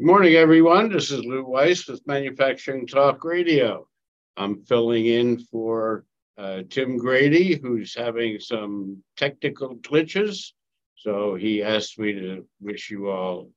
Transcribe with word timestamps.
Good 0.00 0.06
morning, 0.06 0.36
everyone. 0.36 0.88
This 0.90 1.10
is 1.10 1.26
Lou 1.26 1.44
Weiss 1.44 1.86
with 1.86 2.06
Manufacturing 2.06 2.86
Talk 2.86 3.22
Radio. 3.22 3.86
I'm 4.34 4.62
filling 4.62 5.04
in 5.04 5.40
for 5.40 6.06
uh, 6.38 6.62
Tim 6.70 6.96
Grady, 6.96 7.60
who's 7.60 7.94
having 7.94 8.40
some 8.40 9.02
technical 9.18 9.76
glitches. 9.76 10.52
So 10.96 11.34
he 11.34 11.62
asked 11.62 11.98
me 11.98 12.14
to 12.14 12.46
wish 12.62 12.90
you 12.90 13.10
all 13.10 13.50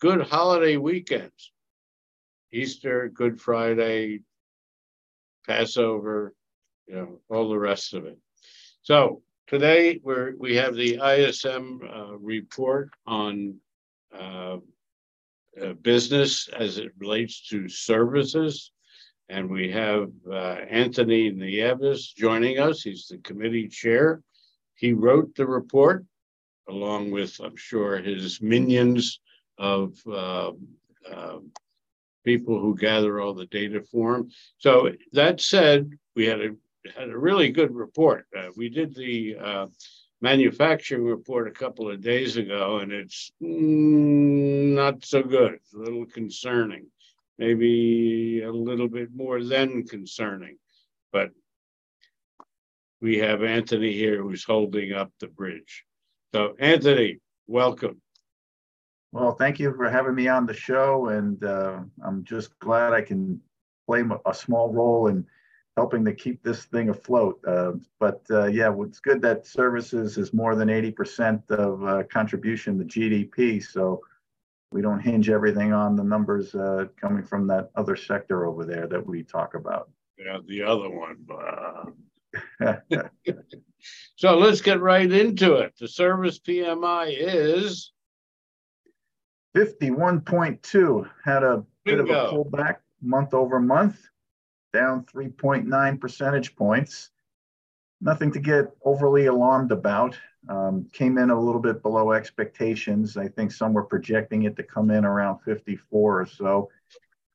good 0.00 0.20
holiday 0.20 0.76
weekends. 0.76 1.52
Easter, 2.52 3.08
Good 3.12 3.40
Friday, 3.40 4.20
Passover, 5.48 6.32
you 6.86 6.94
know, 6.94 7.20
all 7.28 7.48
the 7.48 7.58
rest 7.58 7.92
of 7.92 8.06
it. 8.06 8.18
So 8.82 9.22
today 9.48 9.98
we're, 10.00 10.36
we 10.38 10.54
have 10.54 10.76
the 10.76 11.00
ISM 11.04 11.80
uh, 11.92 12.16
report 12.18 12.90
on 13.04 13.56
uh, 14.16 14.58
uh, 15.62 15.72
business 15.74 16.48
as 16.58 16.78
it 16.78 16.92
relates 16.98 17.48
to 17.48 17.68
services. 17.68 18.72
And 19.28 19.50
we 19.50 19.70
have 19.72 20.10
uh, 20.30 20.56
Anthony 20.70 21.30
Nieves 21.30 22.12
joining 22.12 22.58
us. 22.58 22.82
He's 22.82 23.06
the 23.06 23.18
committee 23.18 23.68
chair. 23.68 24.22
He 24.74 24.92
wrote 24.92 25.34
the 25.34 25.46
report 25.46 26.04
along 26.68 27.10
with, 27.10 27.38
I'm 27.42 27.56
sure, 27.56 27.98
his 27.98 28.40
minions 28.40 29.20
of 29.58 29.94
uh, 30.10 30.52
people 32.24 32.60
who 32.60 32.76
gather 32.76 33.20
all 33.20 33.34
the 33.34 33.46
data 33.46 33.80
for 33.90 34.16
him. 34.16 34.30
So 34.58 34.92
that 35.12 35.40
said, 35.40 35.90
we 36.14 36.26
had 36.26 36.40
a 36.40 36.50
had 36.96 37.10
a 37.10 37.18
really 37.18 37.50
good 37.50 37.74
report. 37.74 38.26
Uh, 38.36 38.48
we 38.56 38.68
did 38.68 38.94
the 38.94 39.36
uh, 39.36 39.66
manufacturing 40.20 41.04
report 41.04 41.48
a 41.48 41.52
couple 41.52 41.90
of 41.90 42.00
days 42.00 42.36
ago, 42.36 42.78
and 42.78 42.92
it's 42.92 43.30
mm, 43.42 44.74
not 44.74 45.04
so 45.04 45.22
good. 45.22 45.54
It's 45.54 45.72
a 45.72 45.78
little 45.78 46.06
concerning, 46.06 46.86
maybe 47.38 48.42
a 48.42 48.50
little 48.52 48.88
bit 48.88 49.10
more 49.14 49.42
than 49.42 49.86
concerning. 49.86 50.58
But 51.12 51.30
we 53.00 53.18
have 53.18 53.42
Anthony 53.42 53.92
here 53.92 54.22
who's 54.22 54.44
holding 54.44 54.92
up 54.92 55.12
the 55.20 55.28
bridge. 55.28 55.84
So, 56.34 56.54
Anthony, 56.58 57.20
welcome. 57.46 58.00
Well, 59.12 59.32
thank 59.32 59.58
you 59.58 59.72
for 59.74 59.88
having 59.88 60.14
me 60.14 60.28
on 60.28 60.44
the 60.44 60.54
show, 60.54 61.08
and 61.08 61.42
uh, 61.42 61.80
I'm 62.04 62.24
just 62.24 62.58
glad 62.58 62.92
I 62.92 63.00
can 63.00 63.40
play 63.86 64.02
a 64.26 64.34
small 64.34 64.70
role 64.70 65.06
in 65.06 65.24
helping 65.78 66.04
to 66.04 66.12
keep 66.12 66.42
this 66.42 66.64
thing 66.64 66.88
afloat. 66.88 67.38
Uh, 67.46 67.70
but 68.00 68.20
uh, 68.32 68.46
yeah, 68.46 68.74
it's 68.80 68.98
good 68.98 69.22
that 69.22 69.46
services 69.46 70.18
is 70.18 70.34
more 70.34 70.56
than 70.56 70.68
80% 70.68 71.48
of 71.52 71.84
uh, 71.84 72.02
contribution 72.10 72.76
to 72.78 72.84
GDP. 72.84 73.64
So 73.64 74.00
we 74.72 74.82
don't 74.82 74.98
hinge 74.98 75.30
everything 75.30 75.72
on 75.72 75.94
the 75.94 76.02
numbers 76.02 76.52
uh, 76.56 76.86
coming 77.00 77.22
from 77.22 77.46
that 77.46 77.70
other 77.76 77.94
sector 77.94 78.44
over 78.44 78.64
there 78.64 78.88
that 78.88 79.06
we 79.06 79.22
talk 79.22 79.54
about. 79.54 79.88
Yeah, 80.18 80.38
the 80.48 80.64
other 80.64 80.90
one. 80.90 81.16
so 84.16 84.36
let's 84.36 84.60
get 84.60 84.80
right 84.80 85.10
into 85.12 85.54
it. 85.58 85.74
The 85.78 85.86
service 85.86 86.40
PMI 86.40 87.14
is 87.16 87.92
51.2. 89.56 91.08
Had 91.24 91.44
a 91.44 91.64
Bingo. 91.84 91.84
bit 91.84 92.00
of 92.00 92.10
a 92.10 92.34
pullback 92.34 92.76
month 93.00 93.32
over 93.32 93.60
month 93.60 94.08
down 94.72 95.04
3.9 95.04 96.00
percentage 96.00 96.56
points. 96.56 97.10
Nothing 98.00 98.32
to 98.32 98.38
get 98.38 98.66
overly 98.84 99.26
alarmed 99.26 99.72
about. 99.72 100.16
Um, 100.48 100.86
came 100.92 101.18
in 101.18 101.30
a 101.30 101.40
little 101.40 101.60
bit 101.60 101.82
below 101.82 102.12
expectations. 102.12 103.16
I 103.16 103.26
think 103.28 103.50
some 103.50 103.72
were 103.72 103.82
projecting 103.82 104.44
it 104.44 104.54
to 104.56 104.62
come 104.62 104.90
in 104.90 105.04
around 105.04 105.40
54 105.40 106.20
or 106.20 106.26
so. 106.26 106.70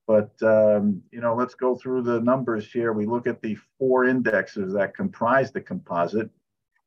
But, 0.08 0.32
um, 0.42 1.04
you 1.12 1.22
know, 1.22 1.36
let's 1.36 1.56
go 1.56 1.76
through 1.76 2.04
the 2.04 2.22
numbers 2.22 2.72
here. 2.72 2.94
We 2.94 3.06
look 3.06 3.28
at 3.28 3.42
the 3.42 3.58
four 3.78 4.06
indexes 4.06 4.74
that 4.74 4.96
comprise 4.96 5.52
the 5.52 5.62
composite. 5.62 6.30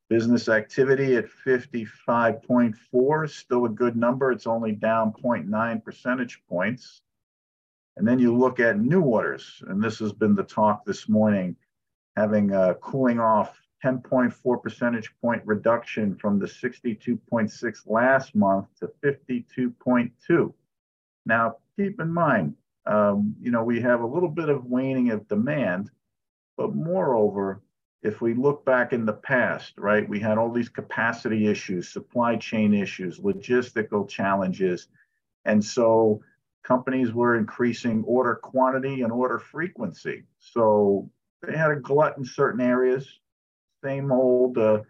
Business 0.09 0.47
activity 0.47 1.17
at 1.17 1.25
55.4, 1.25 3.29
still 3.29 3.65
a 3.65 3.69
good 3.69 3.97
number. 3.97 4.31
It's 4.31 4.47
only 4.47 4.71
down 4.71 5.11
0.9 5.11 5.83
percentage 5.83 6.41
points. 6.47 7.01
And 7.97 8.07
then 8.07 8.19
you 8.19 8.35
look 8.35 8.59
at 8.59 8.79
new 8.79 9.01
orders, 9.01 9.63
and 9.67 9.83
this 9.83 9.97
has 9.99 10.13
been 10.13 10.35
the 10.35 10.43
talk 10.43 10.85
this 10.85 11.09
morning, 11.09 11.55
having 12.15 12.51
a 12.51 12.75
cooling 12.75 13.19
off 13.19 13.59
10.4 13.83 14.61
percentage 14.61 15.11
point 15.19 15.41
reduction 15.45 16.15
from 16.15 16.37
the 16.37 16.45
62.6 16.45 17.77
last 17.87 18.35
month 18.35 18.67
to 18.79 18.91
52.2. 19.03 20.53
Now, 21.25 21.57
keep 21.75 21.99
in 21.99 22.13
mind, 22.13 22.55
um, 22.85 23.35
you 23.41 23.49
know, 23.49 23.63
we 23.63 23.81
have 23.81 24.01
a 24.01 24.07
little 24.07 24.29
bit 24.29 24.49
of 24.49 24.65
waning 24.65 25.09
of 25.09 25.27
demand, 25.27 25.89
but 26.55 26.75
moreover, 26.75 27.61
if 28.03 28.21
we 28.21 28.35
look 28.35 28.63
back 28.63 28.93
in 28.93 29.05
the 29.05 29.13
past, 29.13 29.73
right, 29.77 30.07
we 30.07 30.19
had 30.19 30.37
all 30.37 30.51
these 30.51 30.69
capacity 30.69 31.47
issues, 31.47 31.89
supply 31.89 32.35
chain 32.35 32.75
issues, 32.75 33.19
logistical 33.19 34.07
challenges. 34.07 34.87
And 35.45 35.63
so 35.63 36.21
companies 36.67 37.13
were 37.13 37.37
increasing 37.37 38.03
order 38.05 38.35
quantity 38.35 39.01
and 39.01 39.11
order 39.11 39.39
frequency. 39.39 40.23
So 40.39 41.09
they 41.41 41.55
had 41.55 41.71
a 41.71 41.77
glut 41.77 42.17
in 42.17 42.25
certain 42.25 42.59
areas, 42.59 43.19
same 43.81 44.11
old 44.11 44.57
uh, 44.57 44.81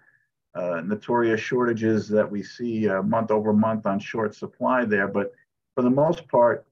uh, 0.56 0.82
notorious 0.84 1.40
shortages 1.40 2.10
that 2.10 2.30
we 2.30 2.42
see 2.42 2.90
uh, 2.90 3.04
month 3.04 3.30
over 3.30 3.54
month 3.54 3.86
on 3.86 4.00
short 4.00 4.34
supply 4.34 4.86
there. 4.86 5.08
But 5.08 5.34
for 5.76 5.84
the 5.84 5.90
most 5.92 6.28
part, 6.28 6.66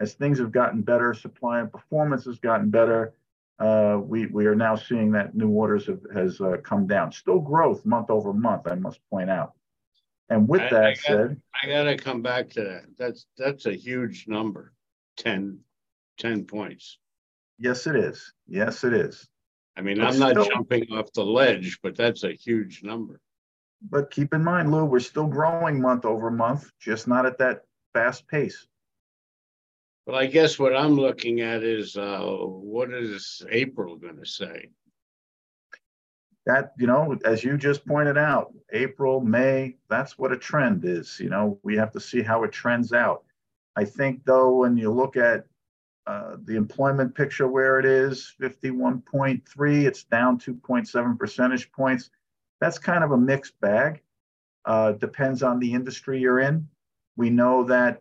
as 0.00 0.14
things 0.14 0.38
have 0.40 0.50
gotten 0.50 0.82
better, 0.82 1.14
supply 1.14 1.60
and 1.60 1.70
performance 1.70 2.24
has 2.24 2.38
gotten 2.38 2.68
better. 2.68 3.14
Uh, 3.60 4.00
we 4.02 4.26
we 4.26 4.46
are 4.46 4.54
now 4.54 4.76
seeing 4.76 5.10
that 5.12 5.34
new 5.34 5.50
orders 5.50 5.86
have, 5.86 6.00
has 6.14 6.40
uh, 6.40 6.56
come 6.62 6.86
down. 6.86 7.10
Still 7.12 7.40
growth 7.40 7.84
month 7.84 8.10
over 8.10 8.32
month, 8.32 8.66
I 8.66 8.74
must 8.74 9.00
point 9.10 9.30
out. 9.30 9.54
And 10.30 10.48
with 10.48 10.60
I, 10.60 10.70
that 10.70 10.84
I 10.84 10.94
got, 10.94 10.98
said, 10.98 11.42
I 11.62 11.66
got 11.68 11.84
to 11.84 11.96
come 11.96 12.22
back 12.22 12.50
to 12.50 12.62
that. 12.62 12.84
That's 12.98 13.26
that's 13.36 13.66
a 13.66 13.74
huge 13.74 14.26
number, 14.28 14.72
10, 15.16 15.58
10 16.18 16.44
points. 16.44 16.98
Yes, 17.58 17.86
it 17.86 17.96
is. 17.96 18.32
Yes, 18.46 18.84
it 18.84 18.92
is. 18.92 19.28
I 19.76 19.80
mean, 19.80 19.98
but 19.98 20.08
I'm 20.08 20.18
not 20.18 20.30
still, 20.32 20.44
jumping 20.44 20.92
off 20.92 21.12
the 21.12 21.24
ledge, 21.24 21.78
but 21.82 21.96
that's 21.96 22.24
a 22.24 22.32
huge 22.32 22.82
number. 22.82 23.20
But 23.80 24.10
keep 24.10 24.34
in 24.34 24.42
mind, 24.42 24.72
Lou, 24.72 24.84
we're 24.84 25.00
still 25.00 25.26
growing 25.28 25.80
month 25.80 26.04
over 26.04 26.30
month, 26.30 26.70
just 26.80 27.06
not 27.06 27.26
at 27.26 27.38
that 27.38 27.62
fast 27.94 28.26
pace. 28.26 28.66
Well, 30.06 30.16
I 30.16 30.26
guess 30.26 30.58
what 30.58 30.74
I'm 30.74 30.96
looking 30.96 31.42
at 31.42 31.62
is 31.62 31.96
uh, 31.96 32.20
what 32.22 32.92
is 32.92 33.42
April 33.50 33.96
going 33.96 34.16
to 34.16 34.26
say? 34.26 34.70
That 36.48 36.72
you 36.78 36.86
know 36.86 37.16
as 37.26 37.44
you 37.44 37.56
just 37.58 37.86
pointed 37.86 38.16
out 38.16 38.52
april 38.72 39.20
may 39.20 39.76
that's 39.90 40.18
what 40.18 40.32
a 40.32 40.36
trend 40.36 40.84
is 40.84 41.20
you 41.20 41.28
know 41.28 41.58
we 41.62 41.76
have 41.76 41.92
to 41.92 42.00
see 42.00 42.22
how 42.22 42.42
it 42.42 42.50
trends 42.50 42.92
out. 42.92 43.22
I 43.76 43.84
think 43.84 44.24
though 44.24 44.56
when 44.56 44.76
you 44.76 44.90
look 44.90 45.16
at 45.16 45.46
uh, 46.08 46.36
the 46.44 46.56
employment 46.56 47.14
picture 47.14 47.46
where 47.46 47.78
it 47.78 47.84
is 47.84 48.34
51.3 48.40 49.84
it's 49.84 50.04
down 50.04 50.40
2.7 50.40 51.18
percentage 51.18 51.70
points. 51.70 52.10
That's 52.60 52.78
kind 52.78 53.04
of 53.04 53.12
a 53.12 53.16
mixed 53.16 53.60
bag. 53.60 54.00
Uh, 54.64 54.92
depends 54.92 55.42
on 55.42 55.60
the 55.60 55.72
industry 55.72 56.18
you're 56.18 56.40
in. 56.40 56.66
We 57.16 57.28
know 57.28 57.62
that 57.64 58.00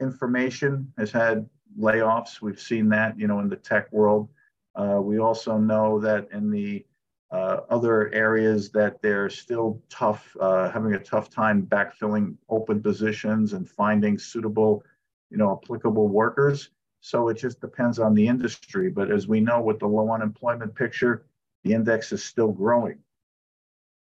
information 0.00 0.92
has 0.96 1.10
had 1.10 1.48
layoffs. 1.78 2.40
We've 2.40 2.60
seen 2.60 2.88
that 2.90 3.18
you 3.18 3.26
know 3.26 3.40
in 3.40 3.48
the 3.48 3.56
tech 3.56 3.92
world. 3.92 4.28
Uh, 4.76 5.00
we 5.02 5.18
also 5.18 5.58
know 5.58 5.98
that 6.00 6.28
in 6.32 6.50
the 6.50 6.86
uh, 7.30 7.60
other 7.70 8.12
areas 8.14 8.70
that 8.70 9.02
they're 9.02 9.28
still 9.28 9.82
tough, 9.88 10.36
uh, 10.40 10.70
having 10.70 10.94
a 10.94 10.98
tough 10.98 11.28
time 11.28 11.62
backfilling 11.62 12.36
open 12.48 12.80
positions 12.82 13.52
and 13.52 13.68
finding 13.68 14.18
suitable, 14.18 14.82
you 15.30 15.36
know, 15.36 15.60
applicable 15.62 16.08
workers. 16.08 16.70
So 17.00 17.28
it 17.28 17.34
just 17.34 17.60
depends 17.60 17.98
on 17.98 18.14
the 18.14 18.26
industry. 18.26 18.90
But 18.90 19.10
as 19.10 19.26
we 19.26 19.40
know, 19.40 19.60
with 19.60 19.80
the 19.80 19.86
low 19.86 20.10
unemployment 20.12 20.74
picture, 20.74 21.26
the 21.64 21.72
index 21.72 22.12
is 22.12 22.24
still 22.24 22.52
growing. 22.52 22.98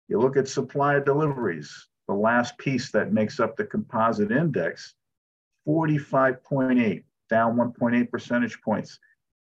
You 0.08 0.20
look 0.20 0.37
at 0.37 0.49
supply 0.49 0.99
deliveries, 0.99 1.88
the 2.08 2.14
last 2.14 2.58
piece 2.58 2.90
that 2.90 3.12
makes 3.12 3.40
up 3.40 3.56
the 3.56 3.64
composite 3.64 4.31
index, 4.31 4.94
45.8, 5.67 7.05
down 7.31 7.56
1.8 7.56 8.10
percentage 8.10 8.60
points 8.60 8.99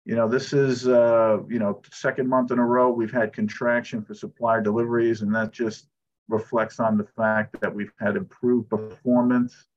you 0.05 0.15
know, 0.15 0.27
this 0.27 0.53
is, 0.53 0.87
uh, 0.87 1.39
you 1.49 1.57
know, 1.57 1.81
second 1.91 2.29
month 2.29 2.51
in 2.51 2.59
a 2.59 2.65
row 2.65 2.91
we've 2.91 3.11
had 3.11 3.33
contraction 3.33 4.03
for 4.03 4.13
supplier 4.13 4.61
deliveries, 4.61 5.21
and 5.21 5.33
that 5.33 5.51
just 5.51 5.87
reflects 6.29 6.79
on 6.79 6.97
the 6.97 7.07
fact 7.17 7.59
that 7.59 7.73
we've 7.73 7.91
had 7.99 8.15
improved 8.15 8.69
performance, 8.69 9.67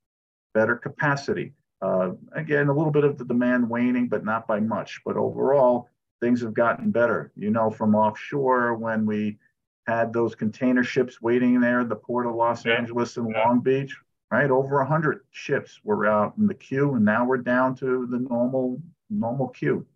better 0.53 0.77
capacity. 0.77 1.55
Uh, 1.81 2.11
again, 2.35 2.69
a 2.69 2.73
little 2.73 2.91
bit 2.91 3.05
of 3.05 3.17
the 3.17 3.25
demand 3.25 3.69
waning, 3.69 4.07
but 4.07 4.25
not 4.25 4.47
by 4.47 4.61
much. 4.61 5.01
But 5.05 5.17
overall, 5.17 5.89
things 6.21 6.43
have 6.43 6.53
gotten 6.53 6.91
better. 6.91 7.33
You 7.35 7.51
know, 7.51 7.71
from 7.71 7.95
offshore 7.95 8.75
when 8.75 9.07
we 9.07 9.39
had 9.87 10.13
those 10.13 10.35
container 10.35 10.85
ships 10.85 11.23
waiting 11.23 11.59
there, 11.59 11.81
at 11.81 11.89
the 11.89 11.97
port 11.97 12.27
of 12.27 12.35
Los 12.35 12.67
yeah. 12.67 12.75
Angeles 12.75 13.17
and 13.17 13.31
yeah. 13.31 13.47
Long 13.47 13.61
Beach, 13.61 13.97
right? 14.31 14.51
Over 14.51 14.81
a 14.81 14.87
hundred 14.87 15.21
ships 15.31 15.81
were 15.85 16.05
out 16.05 16.35
in 16.37 16.47
the 16.47 16.55
queue, 16.55 16.95
and 16.95 17.05
now 17.05 17.25
we're 17.25 17.39
down 17.39 17.75
to 17.77 18.07
the 18.11 18.19
normal 18.19 18.83
normal 19.09 19.49
queue. 19.49 19.87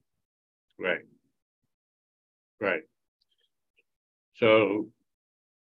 Right. 0.79 1.01
Right. 2.61 2.83
So, 4.35 4.89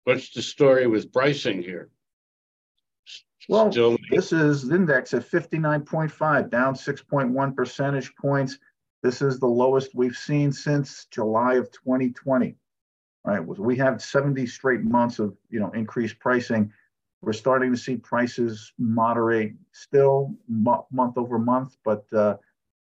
what's 0.04 0.32
the 0.34 0.42
story 0.42 0.88
with 0.88 1.12
pricing 1.12 1.62
here? 1.62 1.90
Well, 3.48 3.72
Still... 3.72 3.98
this 4.10 4.34
is 4.34 4.72
index 4.72 5.14
at 5.14 5.30
59.5, 5.30 6.50
down 6.50 6.74
6.1 6.74 7.56
percentage 7.56 8.16
points. 8.16 8.58
This 9.04 9.22
is 9.22 9.40
the 9.40 9.48
lowest 9.48 9.92
we've 9.94 10.18
seen 10.18 10.52
since 10.52 11.06
July 11.12 11.56
of 11.56 11.72
2020. 11.72 12.56
Right, 13.24 13.40
we 13.40 13.76
have 13.78 14.04
70 14.04 14.46
straight 14.46 14.82
months 14.82 15.18
of 15.18 15.36
you 15.50 15.60
know 15.60 15.72
increased 15.72 16.20
pricing. 16.20 16.72
We're 17.22 17.34
starting 17.34 17.72
to 17.72 17.78
see 17.78 17.98
prices 17.98 18.72
moderate 18.78 19.54
still 19.72 20.36
month 20.48 21.18
over 21.18 21.40
month, 21.40 21.76
but 21.84 22.06
uh, 22.14 22.38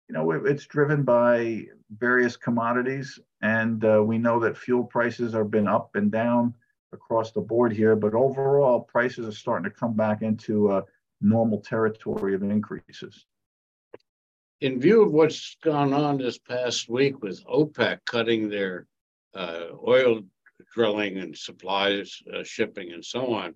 you 0.09 0.15
know 0.15 0.31
it's 0.31 0.67
driven 0.67 1.03
by 1.03 1.67
various 1.99 2.37
commodities, 2.37 3.19
and 3.41 3.85
uh, 3.85 4.03
we 4.03 4.19
know 4.19 4.41
that 4.41 4.57
fuel 4.57 4.85
prices 4.85 5.33
have 5.33 5.51
been 5.51 5.69
up 5.69 5.95
and 5.95 6.11
down 6.11 6.55
across 6.93 7.33
the 7.33 7.41
board 7.41 7.73
here, 7.73 7.97
but 7.97 8.15
overall 8.15 8.81
prices 8.81 9.27
are 9.27 9.33
starting 9.33 9.65
to 9.65 9.77
come 9.77 9.95
back 9.95 10.23
into 10.23 10.71
a 10.71 10.85
normal 11.21 11.61
territory 11.61 12.35
of 12.35 12.43
increases. 12.43 13.27
In 14.61 14.81
view 14.81 15.03
of 15.03 15.13
what's 15.13 15.57
gone 15.63 15.93
on 15.93 16.19
this 16.19 16.39
past 16.39 16.89
week 16.89 17.23
with 17.23 17.45
OPEC 17.47 17.99
cutting 18.07 18.49
their 18.49 18.87
uh, 19.35 19.67
oil 19.87 20.23
drilling 20.75 21.19
and 21.19 21.37
supplies, 21.37 22.23
uh, 22.33 22.45
shipping, 22.45 22.93
and 22.93 23.05
so 23.05 23.35
on, 23.35 23.55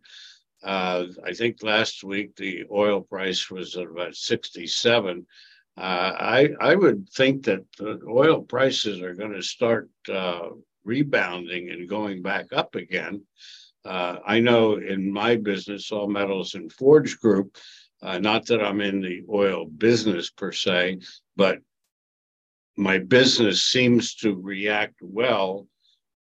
uh, 0.64 1.04
I 1.24 1.32
think 1.32 1.62
last 1.62 2.02
week 2.02 2.34
the 2.36 2.64
oil 2.70 3.02
price 3.02 3.50
was 3.50 3.76
at 3.76 3.86
about 3.86 4.16
67. 4.16 5.26
Uh, 5.76 6.12
I 6.18 6.48
I 6.60 6.74
would 6.74 7.08
think 7.10 7.44
that 7.44 7.64
oil 8.08 8.42
prices 8.42 9.00
are 9.02 9.14
going 9.14 9.32
to 9.32 9.42
start 9.42 9.90
uh, 10.10 10.48
rebounding 10.84 11.70
and 11.70 11.88
going 11.88 12.22
back 12.22 12.46
up 12.52 12.74
again. 12.74 13.22
Uh, 13.84 14.16
I 14.26 14.40
know 14.40 14.74
in 14.76 15.12
my 15.12 15.36
business, 15.36 15.92
All 15.92 16.08
Metals 16.08 16.54
and 16.54 16.72
Forge 16.72 17.20
Group, 17.20 17.56
uh, 18.02 18.18
not 18.18 18.46
that 18.46 18.62
I'm 18.62 18.80
in 18.80 19.00
the 19.00 19.22
oil 19.30 19.66
business 19.66 20.30
per 20.30 20.50
se, 20.50 21.00
but 21.36 21.58
my 22.76 22.98
business 22.98 23.64
seems 23.64 24.14
to 24.16 24.34
react 24.34 24.96
well 25.00 25.66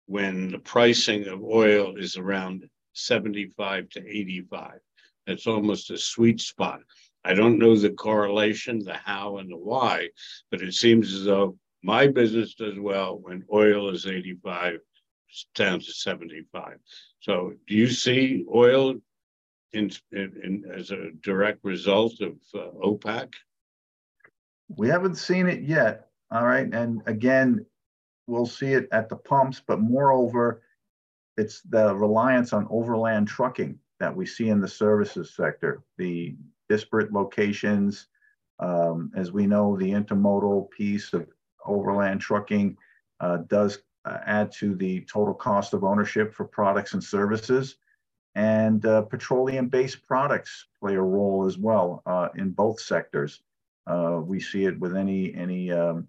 when 0.08 0.52
the 0.52 0.60
pricing 0.60 1.28
of 1.28 1.44
oil 1.44 1.98
is 1.98 2.18
around 2.18 2.66
75 2.94 3.90
to 3.90 4.08
85. 4.08 4.80
That's 5.26 5.48
almost 5.48 5.92
a 5.92 5.98
sweet 5.98 6.40
spot. 6.40 6.82
I 7.26 7.34
don't 7.34 7.58
know 7.58 7.76
the 7.76 7.90
correlation, 7.90 8.84
the 8.84 8.94
how 8.94 9.38
and 9.38 9.52
the 9.52 9.58
why, 9.58 10.10
but 10.52 10.62
it 10.62 10.76
seems 10.76 11.12
as 11.12 11.26
though 11.26 11.58
my 11.82 12.06
business 12.08 12.54
does 12.54 12.80
well 12.80 13.18
when 13.18 13.44
oil 13.52 13.90
is 13.90 14.06
85 14.06 14.80
down 15.56 15.80
to 15.80 15.92
75. 15.92 16.78
So 17.22 17.54
do 17.68 17.74
you 17.74 17.88
see 17.88 18.46
oil 18.54 18.96
in, 19.74 19.92
in, 20.12 20.34
in 20.44 20.72
as 20.72 20.92
a 20.92 21.12
direct 21.22 21.64
result 21.64 22.22
of 22.22 22.34
uh, 22.54 22.70
OPEC? 22.84 23.34
We 24.70 24.88
haven't 24.88 25.16
seen 25.16 25.48
it 25.48 25.64
yet. 25.64 26.10
All 26.32 26.46
right. 26.46 26.72
And 26.72 27.02
again, 27.08 27.66
we'll 28.28 28.46
see 28.46 28.74
it 28.74 28.88
at 28.92 29.10
the 29.10 29.16
pumps, 29.16 29.62
but 29.66 29.82
moreover, 29.82 30.62
it's 31.38 31.62
the 31.62 31.96
reliance 31.96 32.54
on 32.54 32.68
overland 32.70 33.28
trucking 33.28 33.80
that 34.00 34.16
we 34.16 34.26
see 34.26 34.50
in 34.50 34.62
the 34.62 34.68
services 34.68 35.36
sector, 35.36 35.84
the 35.98 36.36
disparate 36.70 37.14
locations. 37.14 38.08
Um, 38.60 39.12
as 39.16 39.32
we 39.32 39.48
know, 39.48 39.76
the 39.76 39.92
intermodal 39.92 40.70
piece 40.72 41.14
of 41.14 41.28
overland 41.66 42.22
trucking 42.22 42.78
uh, 43.20 43.38
does 43.48 43.80
uh, 44.06 44.20
add 44.26 44.52
to 44.54 44.76
the 44.76 45.02
total 45.02 45.34
cost 45.34 45.74
of 45.74 45.84
ownership 45.84 46.34
for 46.34 46.46
products 46.46 46.94
and 46.94 47.04
services. 47.04 47.78
And 48.36 48.86
uh, 48.86 49.04
petroleum 49.04 49.70
based 49.70 50.06
products 50.06 50.68
play 50.80 50.96
a 50.96 51.02
role 51.02 51.46
as 51.46 51.58
well 51.58 52.04
uh, 52.06 52.30
in 52.36 52.52
both 52.52 52.80
sectors. 52.80 53.42
Uh, 53.88 54.20
we 54.24 54.40
see 54.40 54.66
it 54.66 54.80
with 54.80 54.96
any, 54.96 55.34
any 55.36 55.72
um, 55.72 56.08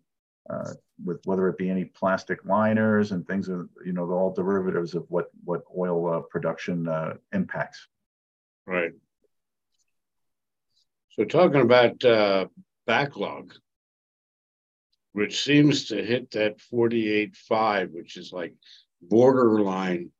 uh, 0.50 0.72
with 1.04 1.20
whether 1.24 1.48
it 1.48 1.58
be 1.58 1.68
any 1.68 1.84
plastic 1.84 2.44
liners 2.44 3.12
and 3.12 3.26
things, 3.26 3.48
of, 3.48 3.68
you 3.84 3.92
know, 3.92 4.06
they're 4.06 4.16
all 4.16 4.32
derivatives 4.32 4.94
of 4.94 5.04
what, 5.08 5.30
what 5.44 5.62
oil 5.76 6.22
production 6.30 6.88
impacts. 7.32 7.86
Right. 8.66 8.92
So 11.18 11.24
talking 11.24 11.62
about 11.62 12.04
backlog, 12.86 13.54
which 15.12 15.42
seems 15.42 15.86
to 15.86 16.04
hit 16.04 16.30
that 16.32 16.58
48.5, 16.58 17.92
which 17.92 18.16
is 18.16 18.32
like 18.32 18.54
borderline 19.00 20.10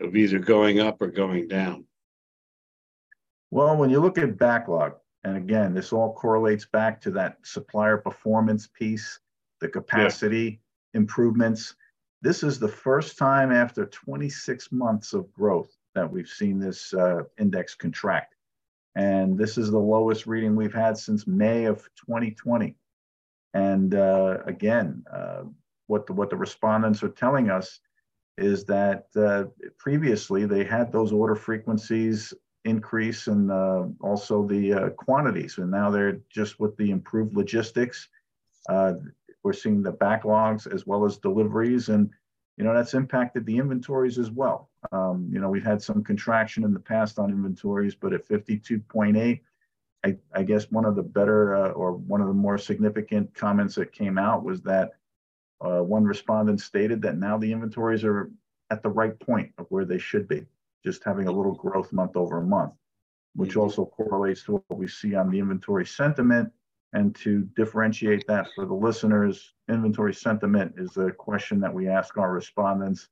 of 0.00 0.16
either 0.16 0.38
going 0.38 0.80
up 0.80 1.02
or 1.02 1.08
going 1.08 1.48
down. 1.48 1.84
Well, 3.50 3.76
when 3.76 3.90
you 3.90 4.00
look 4.00 4.16
at 4.16 4.38
backlog, 4.38 4.94
and 5.24 5.36
again, 5.36 5.74
this 5.74 5.92
all 5.92 6.14
correlates 6.14 6.64
back 6.64 7.00
to 7.02 7.10
that 7.12 7.36
supplier 7.42 7.98
performance 7.98 8.66
piece, 8.66 9.20
the 9.60 9.68
capacity 9.68 10.60
yeah. 10.94 11.00
improvements. 11.00 11.76
This 12.22 12.42
is 12.42 12.58
the 12.58 12.68
first 12.68 13.18
time 13.18 13.52
after 13.52 13.84
26 13.84 14.72
months 14.72 15.12
of 15.12 15.30
growth 15.32 15.76
that 15.94 16.10
we've 16.10 16.28
seen 16.28 16.58
this 16.58 16.94
uh, 16.94 17.24
index 17.38 17.74
contract. 17.74 18.34
And 18.94 19.38
this 19.38 19.56
is 19.56 19.70
the 19.70 19.78
lowest 19.78 20.26
reading 20.26 20.54
we've 20.54 20.74
had 20.74 20.98
since 20.98 21.26
May 21.26 21.64
of 21.64 21.78
2020. 21.96 22.76
And 23.54 23.94
uh, 23.94 24.38
again, 24.46 25.04
uh, 25.12 25.44
what 25.86 26.06
the, 26.06 26.12
what 26.12 26.30
the 26.30 26.36
respondents 26.36 27.02
are 27.02 27.08
telling 27.08 27.50
us 27.50 27.80
is 28.38 28.64
that 28.64 29.06
uh, 29.16 29.44
previously 29.78 30.46
they 30.46 30.64
had 30.64 30.90
those 30.90 31.12
order 31.12 31.34
frequencies 31.34 32.32
increase 32.64 33.26
and 33.26 33.50
uh, 33.50 33.84
also 34.00 34.46
the 34.46 34.72
uh, 34.72 34.88
quantities, 34.90 35.58
and 35.58 35.70
now 35.70 35.90
they're 35.90 36.20
just 36.30 36.60
with 36.60 36.76
the 36.76 36.90
improved 36.90 37.34
logistics. 37.34 38.08
Uh, 38.68 38.94
we're 39.42 39.52
seeing 39.52 39.82
the 39.82 39.92
backlogs 39.92 40.72
as 40.72 40.86
well 40.86 41.04
as 41.04 41.18
deliveries, 41.18 41.88
and 41.88 42.10
you 42.62 42.68
know 42.68 42.74
that's 42.74 42.94
impacted 42.94 43.44
the 43.44 43.58
inventories 43.58 44.18
as 44.18 44.30
well. 44.30 44.70
Um, 44.92 45.28
you 45.32 45.40
know 45.40 45.48
we've 45.50 45.64
had 45.64 45.82
some 45.82 46.04
contraction 46.04 46.62
in 46.62 46.72
the 46.72 46.78
past 46.78 47.18
on 47.18 47.30
inventories, 47.30 47.96
but 47.96 48.12
at 48.12 48.28
52.8 48.28 49.40
I, 50.04 50.16
I 50.32 50.44
guess 50.44 50.70
one 50.70 50.84
of 50.84 50.94
the 50.94 51.02
better 51.02 51.56
uh, 51.56 51.70
or 51.70 51.94
one 51.94 52.20
of 52.20 52.28
the 52.28 52.34
more 52.34 52.58
significant 52.58 53.34
comments 53.34 53.74
that 53.74 53.92
came 53.92 54.16
out 54.16 54.44
was 54.44 54.62
that 54.62 54.92
uh, 55.60 55.82
one 55.82 56.04
respondent 56.04 56.60
stated 56.60 57.02
that 57.02 57.18
now 57.18 57.36
the 57.36 57.50
inventories 57.50 58.04
are 58.04 58.30
at 58.70 58.82
the 58.84 58.88
right 58.88 59.18
point 59.18 59.52
of 59.58 59.66
where 59.68 59.84
they 59.84 59.98
should 59.98 60.28
be, 60.28 60.46
just 60.84 61.02
having 61.04 61.26
a 61.26 61.32
little 61.32 61.54
growth 61.54 61.92
month 61.92 62.16
over 62.16 62.40
month, 62.40 62.74
which 63.34 63.50
mm-hmm. 63.50 63.60
also 63.60 63.86
correlates 63.86 64.44
to 64.44 64.52
what 64.52 64.78
we 64.78 64.86
see 64.86 65.16
on 65.16 65.30
the 65.30 65.38
inventory 65.40 65.86
sentiment. 65.86 66.52
And 66.92 67.14
to 67.16 67.48
differentiate 67.56 68.26
that 68.26 68.48
for 68.54 68.66
the 68.66 68.74
listeners, 68.74 69.54
inventory 69.68 70.12
sentiment 70.12 70.74
is 70.76 70.96
a 70.98 71.10
question 71.10 71.58
that 71.60 71.72
we 71.72 71.88
ask 71.88 72.18
our 72.18 72.32
respondents. 72.32 73.08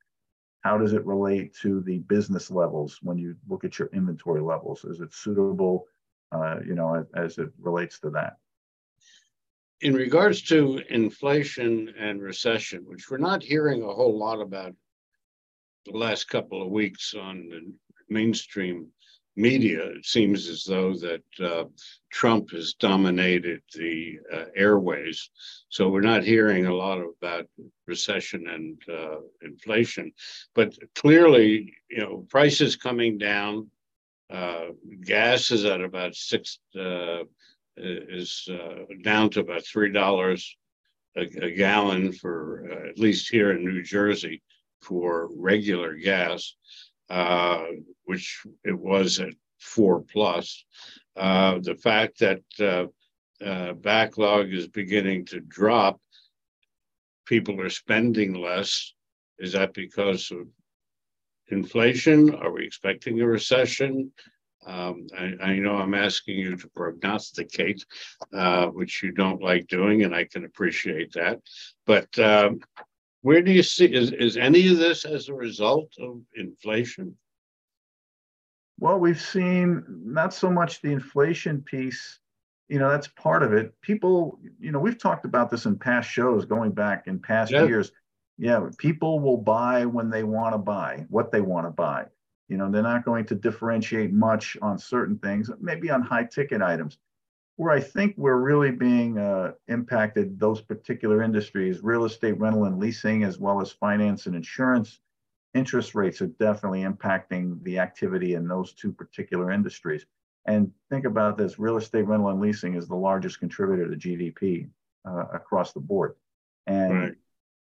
How 0.60 0.76
does 0.76 0.92
it 0.92 1.06
relate 1.06 1.54
to 1.62 1.80
the 1.80 1.99
business 2.00 2.50
levels 2.50 2.99
when 3.02 3.16
you 3.16 3.37
look 3.49 3.64
at 3.64 3.78
your 3.78 3.88
inventory 3.94 4.42
levels? 4.42 4.84
Is 4.84 5.00
it 5.00 5.14
suitable? 5.14 5.87
uh, 6.32 6.56
you 6.66 6.75
know, 6.75 6.94
as, 6.94 7.06
as 7.14 7.38
it 7.38 7.50
relates 7.60 7.99
to 8.00 8.10
that. 8.10 8.37
In 9.80 9.94
regards 9.94 10.42
to 10.42 10.82
inflation 10.90 11.94
and 11.99 12.20
recession, 12.20 12.84
which 12.84 13.10
we're 13.10 13.18
not 13.18 13.42
hearing 13.42 13.82
a 13.82 13.92
whole 13.92 14.18
lot 14.18 14.40
about 14.40 14.75
the 15.87 15.96
last 15.96 16.28
couple 16.28 16.62
of 16.62 16.68
weeks 16.68 17.14
on 17.14 17.49
the 17.49 17.72
mainstream 18.08 18.88
media, 19.37 19.84
it 19.84 20.04
seems 20.04 20.49
as 20.49 20.64
though 20.64 20.94
that 20.94 21.22
uh, 21.42 21.64
Trump 22.10 22.50
has 22.50 22.75
dominated 22.75 23.62
the 23.75 24.18
uh, 24.32 24.44
airways. 24.54 25.30
So 25.68 25.88
we're 25.88 26.00
not 26.00 26.25
hearing 26.25 26.66
a 26.66 26.75
lot 26.75 26.99
about 26.99 27.46
recession 27.87 28.49
and 28.49 28.80
uh, 28.88 29.20
inflation. 29.42 30.12
But 30.54 30.75
clearly, 30.94 31.75
you 31.88 31.99
know, 31.99 32.26
prices 32.28 32.76
coming 32.76 33.18
down, 33.18 33.70
uh, 34.30 34.68
gas 35.04 35.50
is 35.50 35.64
at 35.64 35.80
about 35.80 36.14
six, 36.14 36.58
uh, 36.78 37.25
is 37.76 38.49
uh, 38.50 38.84
down 39.02 39.30
to 39.30 39.40
about 39.40 39.64
three 39.64 39.92
dollars 39.92 40.56
a, 41.16 41.22
a, 41.22 41.50
gallon 41.50 42.12
for 42.12 42.70
at 42.88 42.99
least 42.99 43.30
here 43.30 43.50
in 43.50 43.64
New 43.64 43.82
Jersey 43.82 44.42
for 44.80 45.28
regular 45.37 45.94
gas, 45.96 46.54
uh, 47.11 47.64
which 48.05 48.47
it 48.64 48.79
was 48.79 49.19
at 49.21 49.35
four 49.59 50.00
plus. 50.00 50.64
Uh, 51.17 51.59
the 51.59 51.75
fact 51.75 52.21
that 52.21 52.40
backlog 53.83 54.52
is 54.52 54.69
beginning 54.69 55.26
to 55.26 55.40
drop, 55.40 56.00
people 57.26 57.61
are 57.61 57.71
spending 57.71 58.35
less. 58.35 58.95
Is 59.38 59.52
that 59.52 59.75
because 59.75 60.31
of 60.31 60.47
inflation? 61.49 62.35
Are 62.35 62.52
we 62.52 62.64
expecting 62.64 63.21
a 63.21 63.26
recession? 63.26 64.12
Um, 64.67 65.07
I, 65.17 65.33
I 65.40 65.59
know 65.59 65.76
I'm 65.76 65.95
asking 65.95 66.38
you 66.38 66.57
to 66.57 66.69
prognosticate, 66.69 67.85
uh, 68.35 68.67
which 68.67 69.02
you 69.02 69.11
don't 69.11 69.43
like 69.43 69.67
doing, 69.69 70.05
and 70.05 70.14
I 70.14 70.25
can 70.25 70.45
appreciate 70.45 71.12
that. 71.14 71.40
But 71.87 72.19
um, 72.19 72.61
where 73.23 73.43
do 73.43 73.53
you 73.53 73.62
see 73.62 73.87
is, 73.87 74.12
is 74.12 74.37
any 74.37 74.69
of 74.69 74.79
this 74.79 75.05
as 75.05 75.29
a 75.29 75.35
result 75.35 75.93
of 75.99 76.21
inflation? 76.35 77.17
Well, 78.79 78.99
we've 78.99 79.21
seen 79.21 79.85
not 79.89 80.33
so 80.33 80.50
much 80.50 80.81
the 80.81 80.91
inflation 80.91 81.61
piece, 81.61 82.19
you 82.69 82.79
know, 82.79 82.89
that's 82.89 83.09
part 83.09 83.43
of 83.43 83.53
it. 83.53 83.75
People, 83.83 84.39
you 84.59 84.73
know, 84.73 84.79
we've 84.79 84.99
talked 84.99 85.25
about 85.25 85.50
this 85.50 85.67
in 85.67 85.79
past 85.79 86.09
shows 86.09 86.47
going 86.47 86.71
back 86.71 87.07
in 87.07 87.19
past 87.19 87.53
yeah. 87.53 87.65
years. 87.65 87.93
Yeah, 88.39 88.71
people 88.79 89.21
will 89.21 89.37
buy 89.37 89.85
when 89.85 90.09
they 90.09 90.23
want 90.23 90.55
to 90.55 90.59
buy, 90.59 91.05
what 91.11 91.31
they 91.31 91.43
want 91.43 91.67
to 91.67 91.71
buy. 91.71 92.07
You 92.49 92.57
know, 92.57 92.71
they're 92.71 92.83
not 92.83 93.05
going 93.05 93.27
to 93.27 93.35
differentiate 93.35 94.12
much 94.12 94.57
on 94.62 94.79
certain 94.79 95.19
things, 95.19 95.50
maybe 95.61 95.91
on 95.91 96.00
high 96.00 96.25
ticket 96.25 96.62
items. 96.62 96.97
Where 97.57 97.73
I 97.73 97.80
think 97.80 98.14
we're 98.16 98.40
really 98.40 98.71
being 98.71 99.19
uh, 99.19 99.52
impacted, 99.69 100.40
those 100.40 100.62
particular 100.62 101.23
industries, 101.23 101.83
real 101.83 102.04
estate, 102.04 102.38
rental, 102.38 102.64
and 102.64 102.78
leasing, 102.78 103.23
as 103.23 103.38
well 103.38 103.61
as 103.61 103.71
finance 103.71 104.26
and 104.26 104.35
insurance, 104.35 105.00
interest 105.54 105.95
rates 105.95 106.23
are 106.23 106.26
definitely 106.26 106.83
impacting 106.83 107.62
the 107.62 107.78
activity 107.78 108.35
in 108.35 108.47
those 108.49 108.73
two 108.73 108.92
particular 108.92 109.50
industries. 109.50 110.07
And 110.47 110.73
think 110.88 111.04
about 111.04 111.37
this 111.37 111.59
real 111.59 111.76
estate, 111.76 112.07
rental, 112.07 112.30
and 112.30 112.40
leasing 112.40 112.75
is 112.75 112.88
the 112.88 112.97
largest 112.97 113.40
contributor 113.40 113.88
to 113.90 113.97
GDP 113.97 114.69
uh, 115.07 115.26
across 115.33 115.73
the 115.73 115.80
board. 115.80 116.14
And, 116.66 116.95
right. 116.95 117.14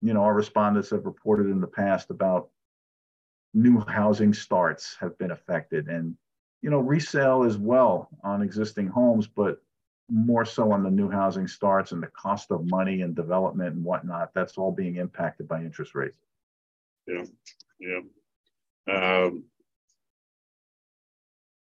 you 0.03 0.13
know, 0.13 0.23
our 0.23 0.35
respondents 0.35 0.91
have 0.91 1.07
reported 1.07 1.47
in 1.47 1.61
the 1.61 1.67
past 1.67 2.11
about 2.11 2.51
new 3.55 3.81
housing 3.89 4.35
starts 4.35 4.97
have 5.01 5.17
been 5.19 5.31
affected 5.31 5.89
and, 5.89 6.15
you 6.61 6.71
know, 6.71 6.81
resale 6.81 7.45
as 7.45 7.57
well 7.57 8.09
on 8.23 8.43
existing 8.43 8.89
homes, 8.89 9.27
but 9.27 9.63
more 10.09 10.45
so 10.45 10.73
on 10.73 10.83
the 10.83 10.91
new 10.91 11.11
housing 11.11 11.49
starts 11.49 11.93
and 11.93 12.03
the 12.03 12.09
cost 12.09 12.51
of 12.51 12.69
money 12.71 13.03
and 13.03 13.15
development 13.15 13.75
and 13.75 13.85
whatnot. 13.85 14.33
That's 14.35 14.57
all 14.57 14.73
being 14.73 14.97
impacted 14.97 15.49
by 15.49 15.61
interest 15.61 15.95
rates. 15.95 16.19
Yeah. 17.07 17.25
Yeah. 17.81 18.01
Um, 18.89 19.45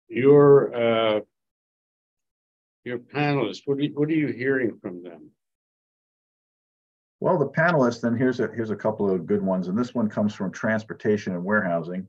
your 0.08 0.74
uh, 0.74 1.20
your 2.84 3.00
panelists, 3.00 3.62
what 3.66 3.78
are 3.78 3.82
you, 3.82 3.92
what 3.94 4.10
are 4.10 4.14
you 4.14 4.28
hearing 4.28 4.78
from 4.82 5.04
them? 5.04 5.30
Well, 7.20 7.38
the 7.38 7.50
panelists, 7.50 8.04
and 8.04 8.18
here's 8.18 8.40
a 8.40 8.48
here's 8.48 8.72
a 8.72 8.76
couple 8.76 9.10
of 9.10 9.26
good 9.26 9.42
ones, 9.42 9.68
and 9.68 9.78
this 9.78 9.94
one 9.94 10.10
comes 10.10 10.34
from 10.34 10.52
transportation 10.52 11.34
and 11.34 11.44
warehousing. 11.44 12.08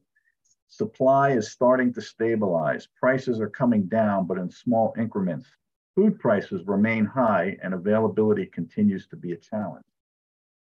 Supply 0.68 1.32
is 1.32 1.50
starting 1.50 1.92
to 1.94 2.00
stabilize. 2.00 2.86
Prices 2.98 3.40
are 3.40 3.50
coming 3.50 3.86
down, 3.86 4.26
but 4.26 4.38
in 4.38 4.50
small 4.50 4.94
increments. 4.96 5.46
Food 6.00 6.18
prices 6.18 6.66
remain 6.66 7.04
high, 7.04 7.58
and 7.62 7.74
availability 7.74 8.46
continues 8.46 9.06
to 9.08 9.16
be 9.16 9.32
a 9.32 9.36
challenge. 9.36 9.84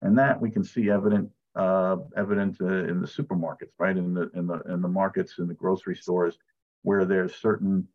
And 0.01 0.17
that 0.17 0.41
we 0.41 0.51
can 0.51 0.65
see 0.65 0.89
evident 0.89 1.29
uh, 1.55 1.97
evident 2.17 2.57
uh, 2.59 2.85
in 2.85 3.03
the 3.03 3.07
supermarkets, 3.07 3.73
right? 3.79 3.99
In 3.99 4.15
the 4.15 4.31
in 4.35 4.47
the 4.47 4.61
in 4.73 4.81
the 4.81 4.89
markets, 4.89 5.35
in 5.39 5.47
the 5.47 5.53
grocery 5.53 5.95
stores, 5.95 6.39
where 6.85 7.05
there's 7.05 7.35
certain 7.35 7.87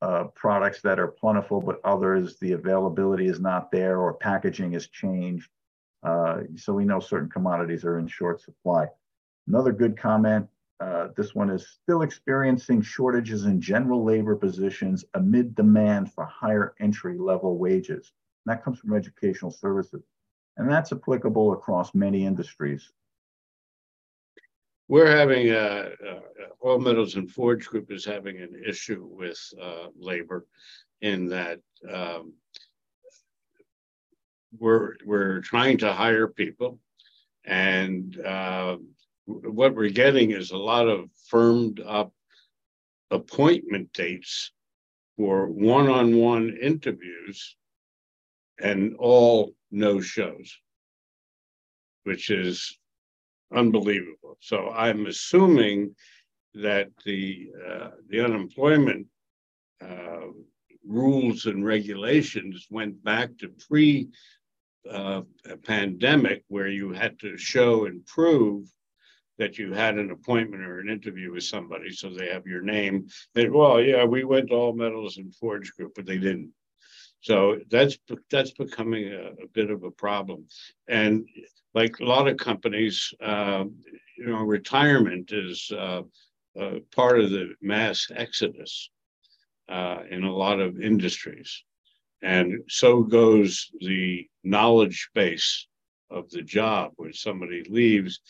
uh, 0.00 0.24
products 0.34 0.80
that 0.80 0.98
are 0.98 1.08
plentiful, 1.08 1.60
but 1.60 1.78
others 1.84 2.38
the 2.38 2.52
availability 2.52 3.26
is 3.26 3.38
not 3.38 3.70
there 3.70 4.00
or 4.00 4.14
packaging 4.14 4.72
has 4.72 4.88
changed. 4.88 5.50
Uh, 6.02 6.38
so 6.56 6.72
we 6.72 6.86
know 6.86 7.00
certain 7.00 7.28
commodities 7.28 7.84
are 7.84 7.98
in 7.98 8.08
short 8.08 8.40
supply. 8.40 8.86
Another 9.46 9.72
good 9.72 9.94
comment. 9.98 10.48
Uh, 10.80 11.08
this 11.16 11.34
one 11.34 11.50
is 11.50 11.66
still 11.82 12.02
experiencing 12.02 12.80
shortages 12.80 13.46
in 13.46 13.60
general 13.60 14.04
labor 14.04 14.36
positions 14.36 15.04
amid 15.14 15.54
demand 15.54 16.12
for 16.12 16.24
higher 16.24 16.74
entry 16.78 17.18
level 17.18 17.58
wages. 17.58 18.12
And 18.46 18.52
that 18.52 18.62
comes 18.62 18.78
from 18.78 18.94
educational 18.94 19.50
services. 19.50 20.04
And 20.56 20.70
that's 20.70 20.92
applicable 20.92 21.52
across 21.52 21.94
many 21.94 22.24
industries. 22.24 22.92
We're 24.86 25.10
having, 25.10 25.50
uh, 25.50 25.90
uh, 26.08 26.20
All 26.60 26.78
Metals 26.78 27.16
and 27.16 27.30
Forge 27.30 27.66
Group 27.66 27.90
is 27.90 28.04
having 28.04 28.38
an 28.38 28.62
issue 28.66 29.06
with 29.10 29.38
uh, 29.60 29.88
labor 29.98 30.46
in 31.00 31.26
that 31.26 31.60
um, 31.92 32.32
we're, 34.58 34.94
we're 35.04 35.40
trying 35.40 35.78
to 35.78 35.92
hire 35.92 36.26
people 36.26 36.78
and 37.44 38.18
uh, 38.20 38.76
what 39.28 39.74
we're 39.74 39.90
getting 39.90 40.30
is 40.30 40.50
a 40.50 40.56
lot 40.56 40.88
of 40.88 41.10
firmed 41.28 41.80
up 41.86 42.12
appointment 43.10 43.92
dates 43.92 44.52
for 45.16 45.46
one-on-one 45.46 46.56
interviews 46.60 47.56
and 48.60 48.96
all 48.98 49.52
no 49.70 50.00
shows, 50.00 50.56
which 52.04 52.30
is 52.30 52.78
unbelievable. 53.54 54.38
So 54.40 54.70
I'm 54.70 55.06
assuming 55.06 55.94
that 56.54 56.88
the 57.04 57.50
uh, 57.68 57.90
the 58.08 58.24
unemployment 58.24 59.06
uh, 59.82 60.28
rules 60.86 61.46
and 61.46 61.64
regulations 61.64 62.66
went 62.70 63.02
back 63.04 63.36
to 63.38 63.48
pre 63.68 64.08
uh, 64.90 65.22
pandemic, 65.64 66.44
where 66.48 66.68
you 66.68 66.92
had 66.92 67.18
to 67.20 67.36
show 67.36 67.84
and 67.84 68.04
prove 68.06 68.66
that 69.38 69.58
you 69.58 69.72
had 69.72 69.98
an 69.98 70.10
appointment 70.10 70.62
or 70.62 70.80
an 70.80 70.88
interview 70.88 71.32
with 71.32 71.44
somebody, 71.44 71.90
so 71.92 72.10
they 72.10 72.28
have 72.28 72.46
your 72.46 72.62
name. 72.62 73.06
Well, 73.34 73.80
yeah, 73.80 74.04
we 74.04 74.24
went 74.24 74.48
to 74.48 74.54
All 74.54 74.72
Metals 74.72 75.16
and 75.16 75.34
Forge 75.34 75.72
Group, 75.74 75.92
but 75.94 76.06
they 76.06 76.18
didn't. 76.18 76.52
So 77.20 77.58
that's 77.70 77.98
that's 78.30 78.52
becoming 78.52 79.12
a, 79.12 79.30
a 79.44 79.48
bit 79.52 79.70
of 79.70 79.82
a 79.82 79.90
problem, 79.90 80.46
and 80.86 81.26
like 81.74 81.98
a 81.98 82.04
lot 82.04 82.28
of 82.28 82.36
companies, 82.36 83.12
uh, 83.22 83.64
you 84.16 84.26
know, 84.26 84.42
retirement 84.42 85.32
is 85.32 85.70
uh, 85.76 86.02
uh, 86.58 86.74
part 86.94 87.20
of 87.20 87.30
the 87.30 87.54
mass 87.60 88.08
exodus 88.14 88.90
uh, 89.68 89.98
in 90.10 90.24
a 90.24 90.34
lot 90.34 90.60
of 90.60 90.80
industries. 90.80 91.62
And 92.22 92.64
so 92.68 93.02
goes 93.02 93.70
the 93.80 94.26
knowledge 94.42 95.10
base 95.14 95.66
of 96.10 96.28
the 96.30 96.42
job 96.42 96.92
when 96.96 97.12
somebody 97.12 97.64
leaves, 97.68 98.20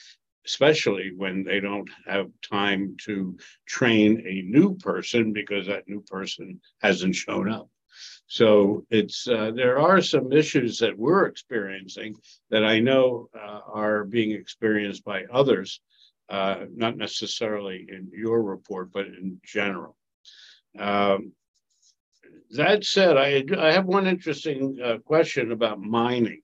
especially 0.48 1.12
when 1.14 1.44
they 1.44 1.60
don't 1.60 1.90
have 2.06 2.30
time 2.48 2.96
to 3.04 3.36
train 3.66 4.24
a 4.26 4.42
new 4.50 4.74
person 4.76 5.32
because 5.32 5.66
that 5.66 5.86
new 5.86 6.00
person 6.02 6.58
hasn't 6.80 7.14
shown 7.14 7.50
up. 7.50 7.68
So 8.28 8.86
it's 8.90 9.28
uh, 9.28 9.50
there 9.54 9.78
are 9.78 10.00
some 10.00 10.32
issues 10.32 10.78
that 10.78 10.96
we're 10.96 11.26
experiencing 11.26 12.14
that 12.50 12.64
I 12.64 12.78
know 12.78 13.28
uh, 13.34 13.60
are 13.72 14.04
being 14.04 14.32
experienced 14.32 15.04
by 15.04 15.24
others, 15.30 15.80
uh, 16.30 16.64
not 16.74 16.96
necessarily 16.96 17.86
in 17.88 18.10
your 18.12 18.42
report, 18.42 18.90
but 18.92 19.06
in 19.06 19.40
general. 19.44 19.96
Um, 20.78 21.32
that 22.50 22.84
said, 22.84 23.16
I, 23.18 23.44
I 23.58 23.72
have 23.72 23.84
one 23.84 24.06
interesting 24.06 24.78
uh, 24.82 24.98
question 25.04 25.52
about 25.52 25.80
mining. 25.80 26.40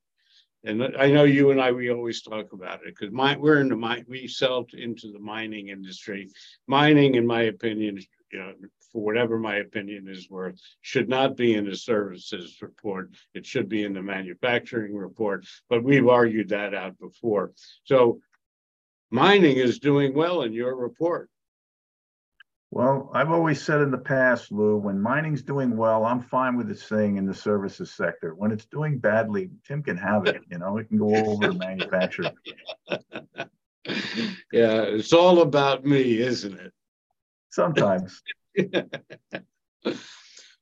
And 0.67 0.97
I 0.99 1.11
know 1.11 1.25
you 1.25 1.51
and 1.51 1.61
I, 1.61 1.73
we 1.73 1.91
always 1.91 2.23
talk 2.23 2.53
about 2.55 2.81
it 2.87 2.95
because 2.99 3.13
we're 3.13 3.61
in 3.61 3.69
the 3.69 3.77
mine, 3.77 4.07
we 4.09 4.27
sell 4.27 4.67
into 4.73 5.13
the 5.13 5.19
mining 5.19 5.69
industry. 5.69 6.31
Mining, 6.67 7.17
in 7.17 7.27
my 7.27 7.43
opinion, 7.43 8.01
you 8.33 8.39
know, 8.39 8.53
for 8.91 9.03
whatever 9.03 9.39
my 9.39 9.57
opinion 9.57 10.09
is 10.09 10.31
worth, 10.31 10.59
should 10.81 11.09
not 11.09 11.37
be 11.37 11.55
in 11.55 11.69
the 11.69 11.77
services 11.77 12.57
report. 12.63 13.11
It 13.35 13.45
should 13.45 13.69
be 13.69 13.85
in 13.85 13.93
the 13.93 14.03
manufacturing 14.03 14.95
report, 14.95 15.45
but 15.69 15.85
we've 15.85 16.09
argued 16.09 16.49
that 16.49 16.73
out 16.73 16.99
before. 16.99 17.53
So 17.85 18.21
mining 19.11 19.57
is 19.57 19.81
doing 19.81 20.15
well 20.15 20.43
in 20.43 20.55
your 20.55 20.75
report. 20.77 21.29
Well, 22.75 23.09
I've 23.15 23.31
always 23.31 23.63
said 23.63 23.83
in 23.83 23.93
the 23.93 23.99
past, 23.99 24.51
Lou, 24.51 24.77
when 24.77 25.01
mining's 25.01 25.43
doing 25.43 25.77
well, 25.77 26.05
I'm 26.05 26.21
fine 26.21 26.57
with 26.57 26.69
it 26.73 26.81
staying 26.81 27.19
in 27.19 27.25
the 27.25 27.33
services 27.33 27.93
sector. 27.93 28.35
When 28.35 28.51
it's 28.51 28.65
doing 28.65 28.99
badly, 28.99 29.51
Tim 29.65 29.81
can 29.81 29.97
have 29.97 30.27
it. 30.27 30.43
You 30.51 30.59
know, 30.59 30.79
it 30.79 30.89
can 30.89 30.99
go 30.99 31.15
over 31.15 31.53
to 31.53 31.55
manufacturing. 31.57 32.35
yeah, 32.89 34.83
it's 34.91 35.13
all 35.13 35.43
about 35.43 35.85
me, 35.85 36.19
isn't 36.19 36.59
it? 36.59 36.73
Sometimes. 37.51 38.21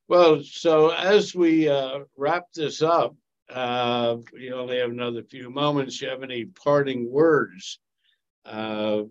well, 0.06 0.42
so 0.42 0.90
as 0.90 1.34
we 1.34 1.70
uh, 1.70 2.00
wrap 2.18 2.44
this 2.54 2.82
up, 2.82 3.16
uh, 3.48 4.16
we 4.34 4.52
only 4.52 4.76
have 4.80 4.90
another 4.90 5.22
few 5.22 5.48
moments. 5.48 6.02
You 6.02 6.10
have 6.10 6.22
any 6.22 6.44
parting 6.44 7.10
words 7.10 7.80
uh, 8.44 9.04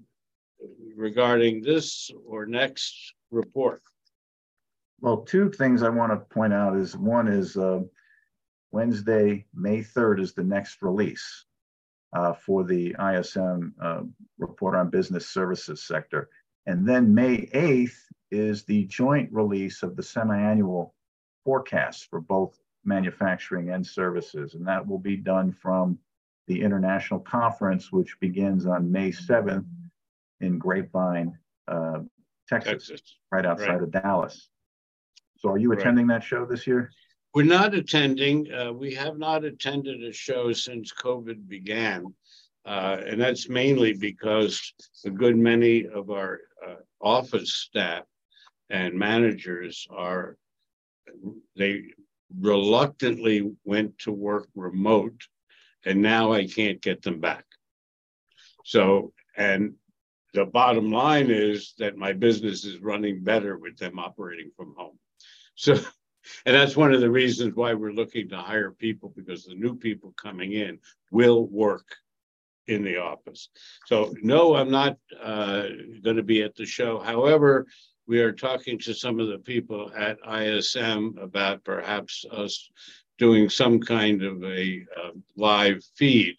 regarding 0.95 1.61
this 1.61 2.11
or 2.25 2.45
next 2.45 3.13
report? 3.31 3.81
Well, 4.99 5.17
two 5.17 5.49
things 5.49 5.81
I 5.81 5.89
want 5.89 6.11
to 6.11 6.33
point 6.33 6.53
out 6.53 6.77
is 6.77 6.95
one 6.95 7.27
is 7.27 7.57
uh, 7.57 7.81
Wednesday, 8.71 9.45
May 9.53 9.79
3rd 9.79 10.21
is 10.21 10.33
the 10.33 10.43
next 10.43 10.81
release 10.81 11.45
uh, 12.13 12.33
for 12.33 12.63
the 12.63 12.95
ISM 12.99 13.73
uh, 13.81 14.01
report 14.37 14.75
on 14.75 14.89
business 14.89 15.27
services 15.27 15.83
sector. 15.83 16.29
And 16.67 16.87
then 16.87 17.13
May 17.13 17.47
8th 17.47 17.97
is 18.29 18.63
the 18.63 18.85
joint 18.85 19.29
release 19.31 19.83
of 19.83 19.95
the 19.95 20.03
semi-annual 20.03 20.93
forecast 21.43 22.09
for 22.09 22.21
both 22.21 22.59
manufacturing 22.85 23.71
and 23.71 23.85
services. 23.85 24.53
And 24.53 24.67
that 24.67 24.87
will 24.87 24.99
be 24.99 25.17
done 25.17 25.51
from 25.51 25.97
the 26.47 26.61
international 26.61 27.19
conference, 27.19 27.91
which 27.91 28.19
begins 28.19 28.65
on 28.65 28.91
May 28.91 29.11
7th 29.11 29.65
in 30.41 30.57
Grapevine, 30.57 31.37
uh, 31.67 31.99
Texas, 32.49 32.87
Texas, 32.87 33.17
right 33.31 33.45
outside 33.45 33.69
right. 33.69 33.83
of 33.83 33.91
Dallas. 33.91 34.49
So 35.37 35.49
are 35.49 35.57
you 35.57 35.71
attending 35.71 36.07
right. 36.07 36.19
that 36.19 36.25
show 36.25 36.45
this 36.45 36.67
year? 36.67 36.91
We're 37.33 37.45
not 37.45 37.73
attending. 37.73 38.51
Uh, 38.53 38.73
we 38.73 38.93
have 38.95 39.17
not 39.17 39.45
attended 39.45 40.03
a 40.03 40.11
show 40.11 40.51
since 40.51 40.93
COVID 40.93 41.47
began. 41.47 42.13
Uh, 42.65 42.97
and 43.07 43.19
that's 43.19 43.49
mainly 43.49 43.93
because 43.93 44.73
a 45.05 45.09
good 45.09 45.35
many 45.35 45.87
of 45.87 46.11
our 46.11 46.39
uh, 46.67 46.75
office 47.01 47.53
staff 47.53 48.03
and 48.69 48.93
managers 48.93 49.87
are, 49.89 50.37
they 51.55 51.85
reluctantly 52.39 53.51
went 53.65 53.97
to 53.99 54.11
work 54.11 54.47
remote, 54.55 55.19
and 55.85 56.01
now 56.01 56.31
I 56.31 56.45
can't 56.45 56.81
get 56.81 57.01
them 57.01 57.19
back. 57.19 57.45
So, 58.63 59.11
and 59.35 59.73
the 60.33 60.45
bottom 60.45 60.91
line 60.91 61.29
is 61.29 61.73
that 61.77 61.97
my 61.97 62.13
business 62.13 62.63
is 62.65 62.79
running 62.79 63.23
better 63.23 63.57
with 63.57 63.77
them 63.77 63.99
operating 63.99 64.51
from 64.55 64.73
home. 64.77 64.97
So, 65.55 65.73
and 66.45 66.55
that's 66.55 66.77
one 66.77 66.93
of 66.93 67.01
the 67.01 67.09
reasons 67.09 67.55
why 67.55 67.73
we're 67.73 67.91
looking 67.91 68.29
to 68.29 68.37
hire 68.37 68.71
people 68.71 69.13
because 69.15 69.45
the 69.45 69.55
new 69.55 69.75
people 69.75 70.13
coming 70.21 70.53
in 70.53 70.79
will 71.11 71.47
work 71.47 71.85
in 72.67 72.83
the 72.83 72.97
office. 72.97 73.49
So, 73.87 74.13
no, 74.21 74.55
I'm 74.55 74.71
not 74.71 74.97
uh, 75.21 75.63
going 76.03 76.15
to 76.15 76.23
be 76.23 76.43
at 76.43 76.55
the 76.55 76.65
show. 76.65 76.99
However, 76.99 77.65
we 78.07 78.19
are 78.19 78.31
talking 78.31 78.79
to 78.79 78.93
some 78.93 79.19
of 79.19 79.27
the 79.27 79.39
people 79.39 79.91
at 79.95 80.17
ISM 80.29 81.17
about 81.21 81.63
perhaps 81.63 82.25
us 82.31 82.69
doing 83.17 83.49
some 83.49 83.79
kind 83.79 84.23
of 84.23 84.43
a 84.43 84.83
uh, 84.97 85.11
live 85.35 85.83
feed, 85.95 86.35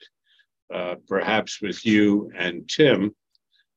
uh, 0.74 0.96
perhaps 1.06 1.60
with 1.60 1.84
you 1.86 2.30
and 2.36 2.68
Tim. 2.68 3.14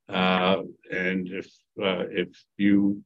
Uh, 0.07 0.63
and 0.91 1.27
if 1.29 1.47
uh, 1.81 2.05
if 2.09 2.29
you 2.57 3.03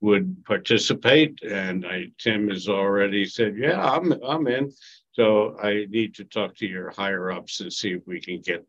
would 0.00 0.44
participate, 0.44 1.40
and 1.42 1.86
I 1.86 2.06
Tim 2.18 2.48
has 2.48 2.68
already 2.68 3.24
said, 3.24 3.56
yeah, 3.56 3.80
I'm 3.82 4.12
I'm 4.24 4.46
in. 4.46 4.72
So 5.12 5.56
I 5.60 5.86
need 5.88 6.14
to 6.16 6.24
talk 6.24 6.56
to 6.56 6.66
your 6.66 6.90
higher 6.90 7.30
ups 7.30 7.60
and 7.60 7.72
see 7.72 7.92
if 7.92 8.02
we 8.06 8.20
can 8.20 8.40
get 8.40 8.64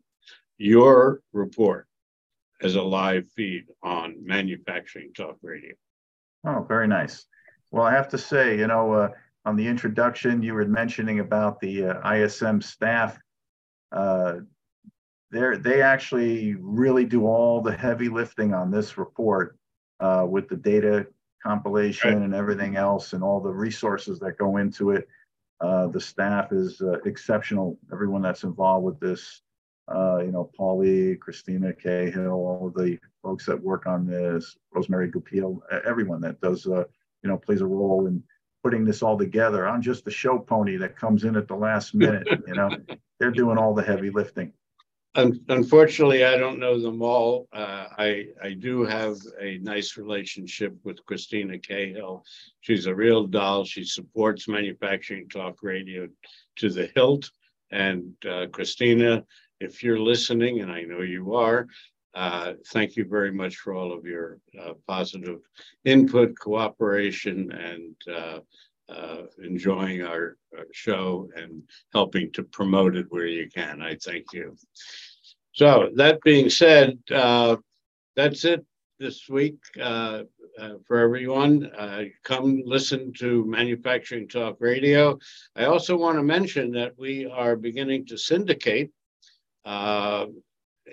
your 0.58 1.20
report 1.32 1.86
as 2.60 2.76
a 2.76 2.82
live 2.82 3.28
feed 3.34 3.64
on 3.82 4.16
manufacturing 4.24 5.12
talk 5.14 5.36
radio. 5.42 5.74
Oh, 6.44 6.64
very 6.68 6.88
nice. 6.88 7.26
Well, 7.70 7.84
I 7.84 7.92
have 7.92 8.08
to 8.10 8.18
say, 8.18 8.58
you 8.58 8.66
know, 8.66 8.92
uh, 8.92 9.08
on 9.44 9.56
the 9.56 9.66
introduction, 9.66 10.42
you 10.42 10.54
were 10.54 10.66
mentioning 10.66 11.20
about 11.20 11.60
the 11.60 11.86
uh, 11.86 12.12
ISM 12.12 12.60
staff. 12.60 13.18
They 15.32 15.56
they 15.56 15.82
actually 15.82 16.54
really 16.60 17.04
do 17.04 17.26
all 17.26 17.60
the 17.60 17.76
heavy 17.76 18.08
lifting 18.08 18.54
on 18.54 18.70
this 18.70 18.98
report 18.98 19.56
uh, 20.00 20.26
with 20.28 20.48
the 20.48 20.56
data 20.56 21.06
compilation 21.42 22.14
right. 22.14 22.22
and 22.22 22.34
everything 22.34 22.76
else 22.76 23.14
and 23.14 23.24
all 23.24 23.40
the 23.40 23.50
resources 23.50 24.20
that 24.20 24.38
go 24.38 24.58
into 24.58 24.90
it. 24.90 25.08
Uh, 25.60 25.88
the 25.88 26.00
staff 26.00 26.52
is 26.52 26.80
uh, 26.80 26.98
exceptional. 27.04 27.78
Everyone 27.92 28.22
that's 28.22 28.44
involved 28.44 28.84
with 28.84 29.00
this 29.00 29.42
uh, 29.92 30.18
you 30.18 30.32
know, 30.32 30.50
Paulie, 30.58 31.18
Christina 31.18 31.72
Cahill, 31.72 32.32
all 32.32 32.68
of 32.68 32.74
the 32.74 32.98
folks 33.22 33.46
that 33.46 33.60
work 33.60 33.86
on 33.86 34.06
this, 34.06 34.56
Rosemary 34.72 35.08
Goupil, 35.08 35.62
everyone 35.84 36.20
that 36.20 36.40
does, 36.40 36.66
uh, 36.66 36.84
you 37.22 37.30
know, 37.30 37.36
plays 37.36 37.60
a 37.60 37.66
role 37.66 38.06
in 38.06 38.22
putting 38.62 38.84
this 38.84 39.02
all 39.02 39.18
together. 39.18 39.66
I'm 39.66 39.82
just 39.82 40.04
the 40.04 40.10
show 40.10 40.38
pony 40.38 40.76
that 40.76 40.96
comes 40.96 41.24
in 41.24 41.36
at 41.36 41.48
the 41.48 41.56
last 41.56 41.94
minute. 41.94 42.26
you 42.46 42.54
know, 42.54 42.70
they're 43.20 43.32
doing 43.32 43.58
all 43.58 43.74
the 43.74 43.82
heavy 43.82 44.10
lifting. 44.10 44.52
Unfortunately, 45.14 46.24
I 46.24 46.38
don't 46.38 46.58
know 46.58 46.80
them 46.80 47.02
all. 47.02 47.46
Uh, 47.52 47.86
I 47.98 48.26
I 48.42 48.54
do 48.54 48.82
have 48.84 49.16
a 49.38 49.58
nice 49.58 49.98
relationship 49.98 50.74
with 50.84 51.04
Christina 51.04 51.58
Cahill. 51.58 52.24
She's 52.60 52.86
a 52.86 52.94
real 52.94 53.26
doll. 53.26 53.64
She 53.64 53.84
supports 53.84 54.48
manufacturing 54.48 55.28
talk 55.28 55.62
radio 55.62 56.08
to 56.56 56.70
the 56.70 56.90
hilt. 56.94 57.30
And 57.70 58.14
uh, 58.26 58.46
Christina 58.52 59.24
if 59.62 59.82
you're 59.82 60.00
listening, 60.00 60.60
and 60.60 60.70
I 60.70 60.82
know 60.82 61.02
you 61.02 61.34
are, 61.34 61.68
uh, 62.14 62.54
thank 62.72 62.96
you 62.96 63.04
very 63.04 63.30
much 63.30 63.56
for 63.56 63.74
all 63.74 63.92
of 63.92 64.04
your 64.04 64.38
uh, 64.60 64.72
positive 64.86 65.38
input, 65.84 66.38
cooperation, 66.38 67.50
and 67.52 67.94
uh, 68.92 68.96
uh 68.96 69.26
enjoying 69.42 70.02
our, 70.02 70.36
our, 70.56 70.66
show 70.72 71.28
and 71.36 71.62
helping 71.92 72.30
to 72.32 72.42
promote 72.42 72.96
it 72.96 73.06
where 73.10 73.26
you 73.26 73.48
can. 73.48 73.82
I 73.82 73.96
thank 73.96 74.26
you. 74.32 74.56
So, 75.52 75.90
that 75.96 76.20
being 76.22 76.48
said, 76.50 76.98
uh, 77.10 77.56
that's 78.16 78.44
it 78.44 78.64
this 78.98 79.28
week 79.28 79.56
uh, 79.80 80.22
for 80.86 80.98
everyone. 80.98 81.70
come 82.24 82.62
listen 82.64 83.12
to 83.14 83.44
Manufacturing 83.46 84.28
Talk 84.28 84.56
Radio. 84.60 85.18
I 85.56 85.64
also 85.64 85.96
want 85.96 86.16
to 86.18 86.22
mention 86.22 86.72
that 86.72 86.92
we 86.98 87.26
are 87.26 87.56
beginning 87.56 88.06
to 88.06 88.16
syndicate 88.16 88.90
uh, 89.64 90.26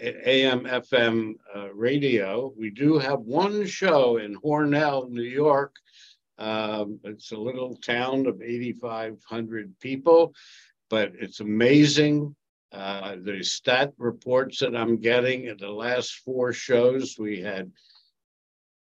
AM 0.01 0.65
FM 0.65 1.33
uh, 1.55 1.73
radio. 1.73 2.53
We 2.57 2.69
do 2.69 2.97
have 2.97 3.19
one 3.19 3.65
show 3.65 4.17
in 4.17 4.35
Hornell, 4.35 5.09
New 5.09 5.21
York. 5.23 5.75
Um, 6.39 6.99
it's 7.03 7.33
a 7.33 7.37
little 7.37 7.75
town 7.75 8.25
of 8.25 8.41
8,500 8.41 9.77
people, 9.81 10.33
but 10.89 11.11
it's 11.19 11.41
amazing. 11.41 12.33
Uh, 12.71 13.17
the 13.21 13.43
stat 13.43 13.91
reports 13.97 14.59
that 14.59 14.75
I'm 14.75 14.97
getting 14.97 15.47
at 15.47 15.59
the 15.59 15.69
last 15.69 16.21
four 16.23 16.53
shows, 16.53 17.15
we 17.19 17.41
had 17.41 17.71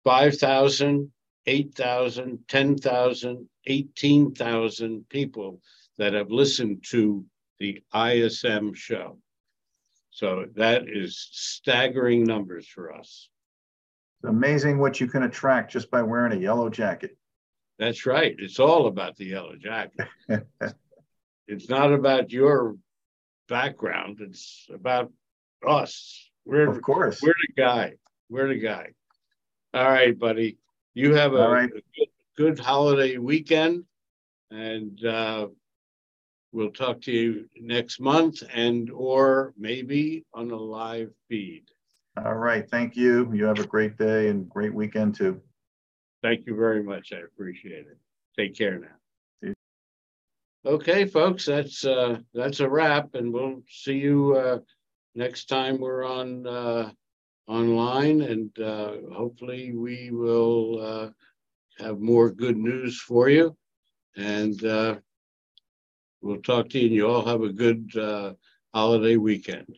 5,000, 0.05 1.11
8,000, 1.45 2.39
10,000, 2.47 3.49
18,000 3.67 5.09
people 5.09 5.61
that 5.97 6.13
have 6.13 6.31
listened 6.31 6.85
to 6.89 7.25
the 7.59 7.81
ISM 7.93 8.73
show. 8.73 9.17
So 10.11 10.45
that 10.55 10.87
is 10.87 11.27
staggering 11.31 12.23
numbers 12.23 12.67
for 12.67 12.93
us. 12.93 13.29
It's 14.19 14.29
amazing 14.29 14.77
what 14.77 14.99
you 15.01 15.07
can 15.07 15.23
attract 15.23 15.71
just 15.71 15.91
by 15.91 16.01
wearing 16.01 16.33
a 16.33 16.41
yellow 16.41 16.69
jacket. 16.69 17.17
That's 17.81 18.05
right. 18.05 18.35
It's 18.37 18.59
all 18.59 18.85
about 18.85 19.17
the 19.17 19.25
yellow 19.25 19.55
jacket. 19.55 20.07
it's 21.47 21.67
not 21.67 21.91
about 21.91 22.31
your 22.31 22.77
background. 23.49 24.19
It's 24.21 24.67
about 24.71 25.11
us. 25.67 26.29
We're 26.45 26.69
of 26.69 26.79
course 26.83 27.23
we're 27.23 27.33
the 27.47 27.59
guy. 27.59 27.93
We're 28.29 28.49
the 28.49 28.59
guy. 28.59 28.89
All 29.73 29.89
right, 29.89 30.17
buddy. 30.17 30.59
You 30.93 31.15
have 31.15 31.33
a, 31.33 31.49
right. 31.49 31.69
a 31.69 31.81
good, 31.97 32.07
good, 32.37 32.59
holiday 32.59 33.17
weekend, 33.17 33.85
and 34.51 35.03
uh, 35.03 35.47
We'll 36.53 36.71
talk 36.71 36.99
to 37.03 37.11
you 37.11 37.49
next 37.61 38.01
month 38.01 38.43
and 38.53 38.91
or 38.91 39.53
maybe 39.57 40.25
on 40.33 40.51
a 40.51 40.55
live 40.57 41.09
feed. 41.29 41.63
All 42.23 42.35
right. 42.35 42.69
Thank 42.69 42.97
you. 42.97 43.31
You 43.33 43.45
have 43.45 43.59
a 43.59 43.65
great 43.65 43.97
day 43.97 44.27
and 44.27 44.49
great 44.49 44.73
weekend 44.73 45.15
too. 45.15 45.41
Thank 46.21 46.45
you 46.45 46.55
very 46.55 46.83
much. 46.83 47.13
I 47.13 47.17
appreciate 47.17 47.87
it. 47.87 47.97
Take 48.37 48.55
care 48.55 48.79
now. 48.79 49.53
Okay, 50.63 51.05
folks, 51.05 51.45
that's 51.47 51.83
uh, 51.83 52.19
that's 52.35 52.59
a 52.59 52.69
wrap, 52.69 53.15
and 53.15 53.33
we'll 53.33 53.63
see 53.67 53.97
you 53.97 54.35
uh, 54.35 54.59
next 55.15 55.45
time 55.45 55.79
we're 55.79 56.05
on 56.05 56.45
uh, 56.45 56.91
online, 57.47 58.21
and 58.21 58.59
uh, 58.59 58.97
hopefully 59.11 59.73
we 59.73 60.11
will 60.11 60.79
uh, 60.79 61.83
have 61.83 61.99
more 61.99 62.29
good 62.29 62.57
news 62.57 63.01
for 63.01 63.27
you. 63.27 63.57
And 64.15 64.63
uh, 64.63 64.97
We'll 66.21 66.41
talk 66.41 66.69
to 66.69 66.79
you, 66.79 66.85
and 66.85 66.95
you 66.95 67.07
all 67.07 67.25
have 67.25 67.41
a 67.41 67.51
good 67.51 67.91
uh, 67.97 68.33
holiday 68.73 69.17
weekend. 69.17 69.77